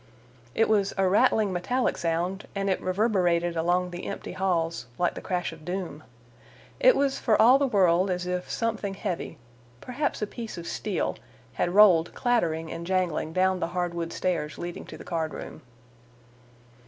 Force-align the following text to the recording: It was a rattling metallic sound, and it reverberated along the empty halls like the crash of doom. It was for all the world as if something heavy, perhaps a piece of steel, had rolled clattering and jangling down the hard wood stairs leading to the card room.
It 0.55 0.67
was 0.67 0.95
a 0.97 1.07
rattling 1.07 1.53
metallic 1.53 1.95
sound, 1.95 2.47
and 2.55 2.71
it 2.71 2.81
reverberated 2.81 3.55
along 3.55 3.91
the 3.91 4.07
empty 4.07 4.31
halls 4.31 4.87
like 4.97 5.13
the 5.13 5.21
crash 5.21 5.51
of 5.53 5.63
doom. 5.63 6.03
It 6.79 6.95
was 6.95 7.19
for 7.19 7.39
all 7.39 7.59
the 7.59 7.67
world 7.67 8.09
as 8.09 8.25
if 8.25 8.49
something 8.49 8.95
heavy, 8.95 9.37
perhaps 9.79 10.19
a 10.23 10.25
piece 10.25 10.57
of 10.57 10.65
steel, 10.65 11.17
had 11.53 11.75
rolled 11.75 12.15
clattering 12.15 12.71
and 12.71 12.83
jangling 12.87 13.31
down 13.33 13.59
the 13.59 13.67
hard 13.77 13.93
wood 13.93 14.11
stairs 14.11 14.57
leading 14.57 14.85
to 14.85 14.97
the 14.97 15.03
card 15.03 15.35
room. 15.35 15.61